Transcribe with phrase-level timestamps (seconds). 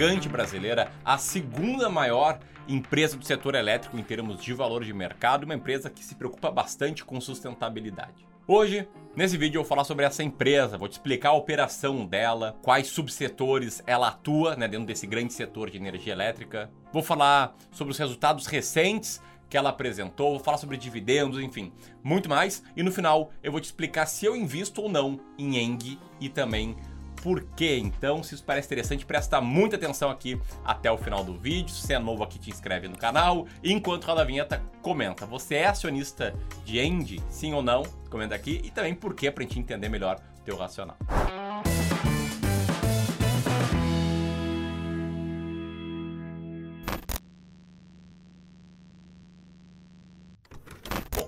[0.00, 5.44] gigante brasileira, a segunda maior empresa do setor elétrico em termos de valor de mercado,
[5.44, 8.26] uma empresa que se preocupa bastante com sustentabilidade.
[8.46, 12.56] Hoje, nesse vídeo, eu vou falar sobre essa empresa, vou te explicar a operação dela,
[12.62, 16.70] quais subsetores ela atua né, dentro desse grande setor de energia elétrica.
[16.90, 21.72] Vou falar sobre os resultados recentes que ela apresentou, vou falar sobre dividendos, enfim,
[22.02, 22.62] muito mais.
[22.74, 26.28] E no final eu vou te explicar se eu invisto ou não em Eng e
[26.30, 26.76] também
[27.22, 27.78] por quê.
[27.78, 31.74] Então, se isso parece interessante, presta muita atenção aqui até o final do vídeo.
[31.74, 33.46] Se é novo aqui, te inscreve no canal.
[33.62, 35.26] Enquanto roda a vinheta, comenta.
[35.26, 37.22] Você é acionista de End?
[37.28, 37.82] Sim ou não?
[38.10, 38.60] Comenta aqui.
[38.64, 40.96] E também por quê, pra gente entender melhor o teu racional.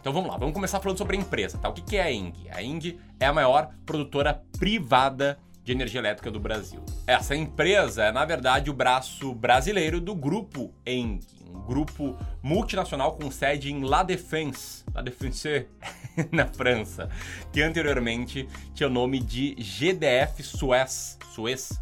[0.00, 1.68] Então vamos lá, vamos começar falando sobre a empresa, tá?
[1.68, 2.32] O que é a Eng?
[2.50, 5.38] A Eng é a maior produtora privada
[5.70, 6.84] de energia elétrica do Brasil.
[7.06, 13.30] Essa empresa é, na verdade, o braço brasileiro do grupo Eng, um grupo multinacional com
[13.30, 15.68] sede em La Défense, La Défense,
[16.32, 17.08] na França,
[17.52, 21.80] que anteriormente tinha o nome de GDF Suez, Suez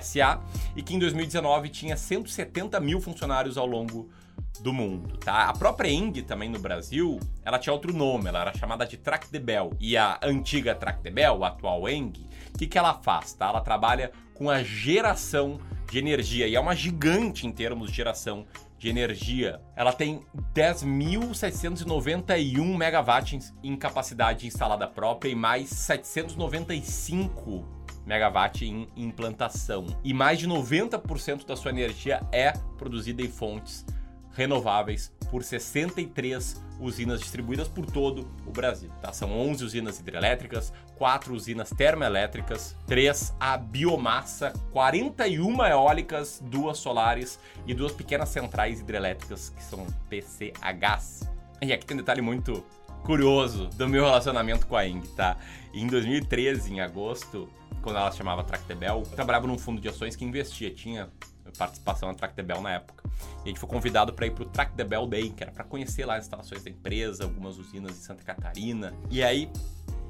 [0.00, 0.42] SA,
[0.74, 4.23] e que em 2019 tinha 170 mil funcionários ao longo do
[4.72, 5.48] mundo, tá?
[5.48, 9.72] A própria Eng também no Brasil, ela tinha outro nome, ela era chamada de Tractebel.
[9.78, 12.12] E a antiga Tractebel, a atual Eng,
[12.54, 13.48] o que, que ela faz, tá?
[13.48, 15.58] Ela trabalha com a geração
[15.90, 18.46] de energia e é uma gigante em termos de geração
[18.78, 19.60] de energia.
[19.76, 20.22] Ela tem
[20.54, 27.64] 10.791 megawatts em capacidade instalada própria e mais 795
[28.04, 29.86] megawatt em implantação.
[30.04, 33.86] E mais de 90% da sua energia é produzida em fontes
[34.34, 38.90] renováveis por 63 usinas distribuídas por todo o Brasil.
[39.00, 39.12] Tá?
[39.12, 47.74] São 11 usinas hidrelétricas, 4 usinas termoelétricas, 3 a biomassa, 41 eólicas, 2 solares e
[47.74, 51.28] duas pequenas centrais hidrelétricas que são PCHs.
[51.62, 52.64] E aqui tem um detalhe muito
[53.04, 55.36] curioso do meu relacionamento com a Eng, tá?
[55.72, 57.48] Em 2013, em agosto,
[57.82, 61.08] quando ela se chamava Tractebel, eu trabalhava num fundo de ações que investia, tinha
[61.56, 63.04] participação na Tractebel na época.
[63.40, 66.16] E a gente foi convidado para ir pro Tractebel Day, que era para conhecer lá
[66.16, 68.94] as instalações da empresa, algumas usinas em Santa Catarina.
[69.10, 69.50] E aí,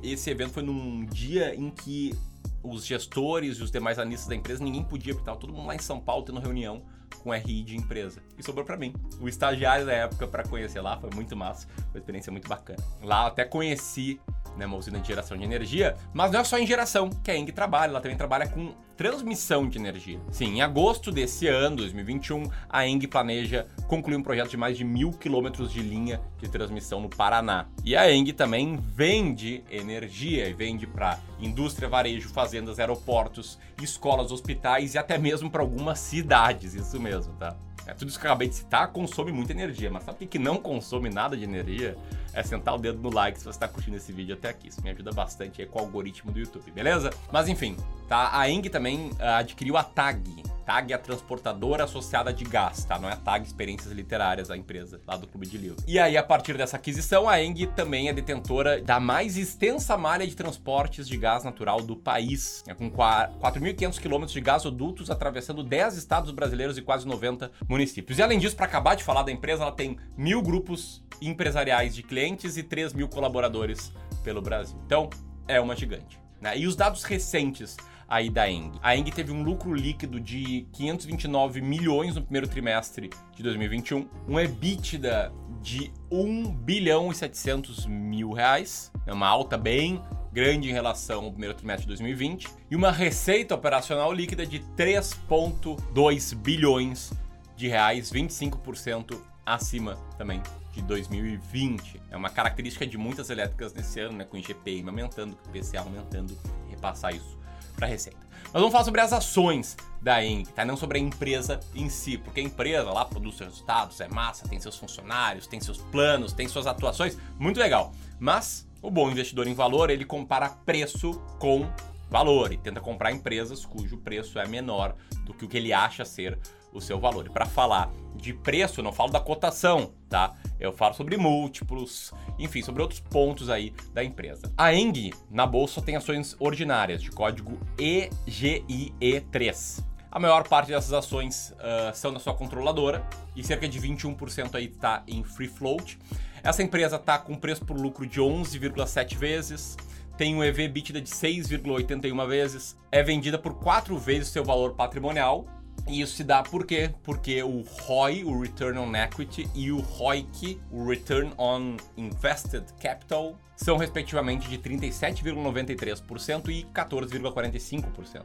[0.03, 2.15] esse evento foi num dia em que
[2.63, 5.79] os gestores e os demais analistas da empresa, ninguém podia, porque todo mundo lá em
[5.79, 6.83] São Paulo tendo reunião
[7.23, 8.23] com RI de empresa.
[8.39, 8.95] E sobrou para mim.
[9.21, 12.83] O estagiário da época para conhecer lá foi muito massa, foi uma experiência muito bacana.
[13.03, 14.21] Lá até conheci
[14.57, 17.37] né, uma usina de geração de energia, mas não é só em geração que a
[17.37, 20.21] Eng trabalha, ela também trabalha com transmissão de energia.
[20.31, 24.85] Sim, em agosto desse ano, 2021, a Eng planeja concluir um projeto de mais de
[24.85, 27.67] mil quilômetros de linha de transmissão no Paraná.
[27.85, 34.95] E a Eng também vende energia e vende para indústria, varejo, fazendas, aeroportos, escolas, hospitais
[34.95, 37.57] e até mesmo para algumas cidades, isso mesmo, tá?
[37.87, 40.39] É, tudo isso que eu acabei de citar consome muita energia, mas sabe o que
[40.39, 41.97] não consome nada de energia?
[42.35, 44.69] É sentar o dedo no like se você está curtindo esse vídeo até aqui.
[44.69, 47.11] Isso me ajuda bastante aí com o algoritmo do YouTube, beleza?
[47.33, 47.77] Mas enfim,
[48.09, 48.37] tá?
[48.37, 52.99] A Eng também uh, adquiriu a TAG, TAG é a transportadora associada de gás, tá?
[52.99, 55.77] Não é a TAG Experiências Literárias, a empresa lá do Clube de Livro.
[55.87, 60.27] E aí, a partir dessa aquisição, a Eng também é detentora da mais extensa malha
[60.27, 65.97] de transportes de gás natural do país, é com 4.500 quilômetros de gasodutos atravessando 10
[65.97, 68.19] estados brasileiros e quase 90 municípios.
[68.19, 72.03] E além disso, para acabar de falar da empresa, ela tem mil grupos empresariais de
[72.03, 72.24] clientes
[72.57, 73.93] e 3 mil colaboradores
[74.23, 74.79] pelo Brasil.
[74.87, 75.11] Então,
[75.47, 76.19] é uma gigante.
[76.41, 76.59] Né?
[76.59, 77.77] E os dados recentes
[78.09, 78.73] aí da Eng.
[78.83, 84.39] A Eng teve um lucro líquido de 529 milhões no primeiro trimestre de 2021, um
[84.39, 90.03] EBITDA de 1 bilhão e 700 mil reais, é uma alta bem
[90.33, 96.35] grande em relação ao primeiro trimestre de 2020, e uma receita operacional líquida de 3,2
[96.35, 97.13] bilhões
[97.57, 100.43] de reais, 25% acima também
[100.75, 102.01] de 2020.
[102.11, 105.57] É uma característica de muitas elétricas nesse ano, né, com o IGPM aumentando, com o
[105.57, 106.37] IPCA aumentando,
[106.69, 107.39] repassar isso
[107.77, 108.25] para a receita.
[108.45, 110.65] Mas vamos falar sobre as ações da Eng, tá?
[110.65, 114.47] Não sobre a empresa em si, porque a empresa lá produz seus resultados, é massa,
[114.47, 117.93] tem seus funcionários, tem seus planos, tem suas atuações, muito legal.
[118.19, 121.69] Mas o bom investidor em valor, ele compara preço com
[122.09, 124.95] valor e tenta comprar empresas cujo preço é menor
[125.25, 126.39] do que o que ele acha ser
[126.75, 127.27] o seu valor.
[127.27, 130.35] E para falar de preço, eu não falo da cotação, tá?
[130.59, 134.53] Eu falo sobre múltiplos, enfim, sobre outros pontos aí da empresa.
[134.57, 139.83] A Eng na bolsa tem ações ordinárias de código EGIE3.
[140.11, 143.03] A maior parte dessas ações uh, são da sua controladora
[143.35, 145.99] e cerca de 21% aí está em free float.
[146.43, 149.77] Essa empresa está com preço por lucro de 11,7 vezes,
[150.17, 155.45] tem um EV EBITDA de 6,81 vezes, é vendida por 4 vezes seu valor patrimonial
[155.87, 156.91] E isso se dá por quê?
[157.03, 163.39] Porque o ROI, o Return on Equity, e o ROIC, o Return on Invested Capital,
[163.55, 168.23] são respectivamente de 37,93% e 14,45%.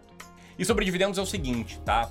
[0.57, 2.09] E sobre dividendos é o seguinte, tá?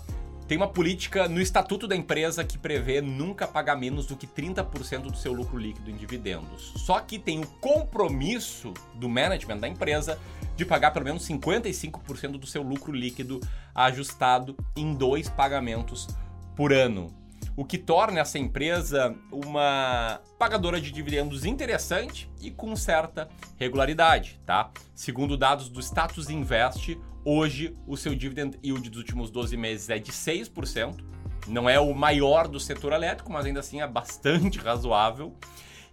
[0.49, 5.03] Tem uma política no estatuto da empresa que prevê nunca pagar menos do que 30%
[5.03, 6.73] do seu lucro líquido em dividendos.
[6.75, 10.19] Só que tem o compromisso do management da empresa
[10.57, 13.41] de pagar pelo menos 55% do seu lucro líquido
[13.75, 16.09] ajustado em dois pagamentos
[16.57, 17.15] por ano
[17.59, 24.71] o que torna essa empresa uma pagadora de dividendos interessante e com certa regularidade, tá?
[24.95, 26.97] Segundo dados do Status Invest,
[27.29, 31.05] hoje o seu dividend yield dos últimos 12 meses é de 6%.
[31.47, 35.37] Não é o maior do setor elétrico, mas ainda assim é bastante razoável.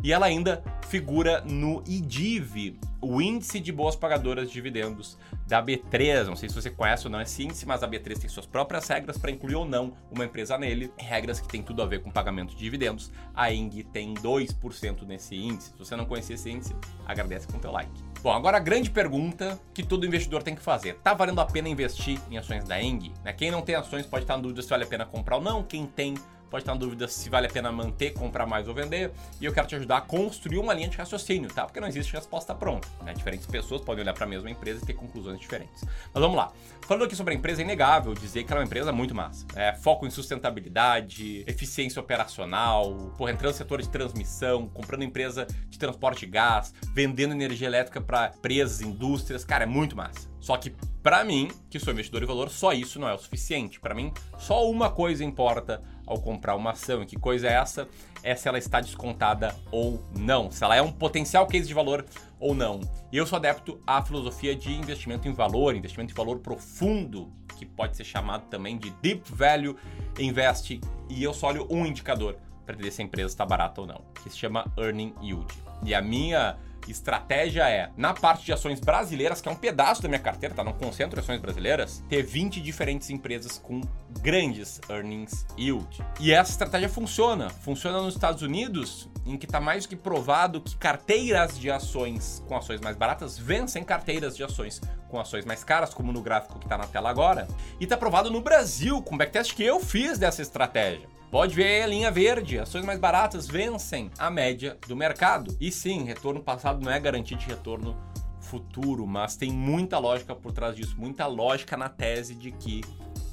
[0.03, 6.25] E ela ainda figura no IDIV, o Índice de Boas Pagadoras de Dividendos da B3.
[6.25, 8.87] Não sei se você conhece ou não esse índice, mas a B3 tem suas próprias
[8.87, 10.91] regras para incluir ou não uma empresa nele.
[10.97, 13.11] Regras que tem tudo a ver com pagamento de dividendos.
[13.33, 15.69] A ENG tem 2% nesse índice.
[15.69, 16.75] Se você não conhecia esse índice,
[17.05, 17.91] agradece com o teu like.
[18.21, 21.69] Bom, agora a grande pergunta que todo investidor tem que fazer: tá valendo a pena
[21.69, 23.11] investir em ações da ENG?
[23.23, 23.33] Né?
[23.33, 25.61] Quem não tem ações pode estar em dúvida se vale a pena comprar ou não.
[25.61, 26.15] Quem tem
[26.55, 29.11] pode estar em dúvida se vale a pena manter, comprar mais ou vender,
[29.41, 31.65] e eu quero te ajudar a construir uma linha de raciocínio, tá?
[31.65, 33.13] Porque não existe resposta pronta, né?
[33.13, 35.83] Diferentes pessoas podem olhar para a mesma empresa e ter conclusões diferentes.
[35.83, 36.53] Mas vamos lá.
[36.81, 39.45] Falando aqui sobre a empresa, é inegável dizer que ela é uma empresa muito massa.
[39.53, 45.77] É, foco em sustentabilidade, eficiência operacional, porra, entrando no setor de transmissão, comprando empresa de
[45.77, 50.33] transporte de gás, vendendo energia elétrica para empresas, indústrias, cara, é muito massa.
[50.39, 50.73] Só que
[51.05, 53.79] para mim, que sou investidor de valor, só isso não é o suficiente.
[53.79, 57.03] Para mim, só uma coisa importa ao comprar uma ação.
[57.03, 57.87] E que coisa é essa?
[58.23, 60.51] É se ela está descontada ou não.
[60.51, 62.05] Se ela é um potencial case de valor
[62.39, 62.79] ou não.
[63.11, 67.65] E eu sou adepto à filosofia de investimento em valor, investimento em valor profundo, que
[67.65, 69.75] pode ser chamado também de Deep Value
[70.19, 70.81] Investing.
[71.09, 74.01] E eu só olho um indicador para dizer se a empresa está barata ou não,
[74.23, 75.47] que se chama Earning Yield.
[75.83, 76.57] E a minha
[76.91, 80.63] estratégia é, na parte de ações brasileiras, que é um pedaço da minha carteira, tá?
[80.63, 83.81] Não concentro ações brasileiras, ter 20 diferentes empresas com
[84.21, 86.03] grandes earnings yield.
[86.19, 87.49] E essa estratégia funciona.
[87.49, 92.55] Funciona nos Estados Unidos, em que está mais que provado que carteiras de ações com
[92.55, 96.65] ações mais baratas vencem carteiras de ações com ações mais caras, como no gráfico que
[96.65, 97.47] está na tela agora.
[97.79, 101.14] E está provado no Brasil, com o backtest que eu fiz dessa estratégia.
[101.31, 105.55] Pode ver a linha verde, ações mais baratas vencem a média do mercado.
[105.59, 107.97] E sim, retorno passado não é garantia de retorno
[108.39, 112.81] futuro, mas tem muita lógica por trás disso, muita lógica na tese de que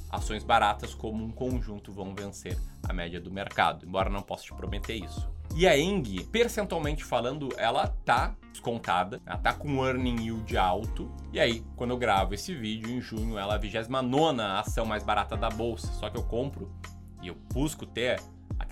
[0.09, 2.57] ações baratas como um conjunto vão vencer
[2.87, 5.31] a média do mercado, embora não possa te prometer isso.
[5.55, 11.11] E a ENG, percentualmente falando, ela tá descontada, ela tá com earning yield alto.
[11.31, 15.03] E aí, quando eu gravo esse vídeo, em junho, ela é a 29 ação mais
[15.03, 15.87] barata da bolsa.
[15.93, 16.71] Só que eu compro
[17.23, 18.19] e eu busco ter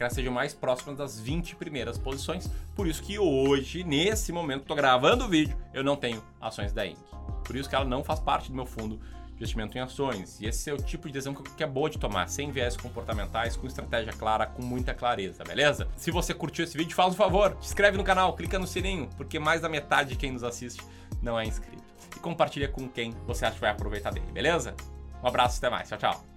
[0.01, 2.49] que elas sejam mais próximas das 20 primeiras posições.
[2.75, 6.87] Por isso que hoje, nesse momento, estou gravando o vídeo, eu não tenho ações da
[6.87, 6.97] Inc.
[7.45, 10.39] Por isso que ela não faz parte do meu fundo de investimento em ações.
[10.41, 13.55] E esse é o tipo de decisão que é boa de tomar, sem viés comportamentais,
[13.55, 15.87] com estratégia clara, com muita clareza, beleza?
[15.95, 19.07] Se você curtiu esse vídeo, faz um favor, se inscreve no canal, clica no sininho,
[19.17, 20.81] porque mais da metade de quem nos assiste
[21.21, 21.83] não é inscrito.
[22.15, 24.75] E compartilha com quem você acha que vai aproveitar dele, beleza?
[25.23, 26.30] Um abraço, até mais, tchau, tchau.